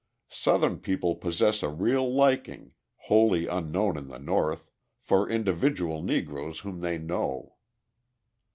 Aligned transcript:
Southern 0.31 0.79
people 0.79 1.13
possess 1.13 1.61
a 1.61 1.69
real 1.69 2.11
liking, 2.11 2.71
wholly 3.01 3.45
unknown 3.45 3.95
in 3.99 4.07
the 4.07 4.17
North, 4.17 4.67
for 4.99 5.29
individual 5.29 6.01
Negroes 6.01 6.61
whom 6.61 6.79
they 6.79 6.97
know. 6.97 7.57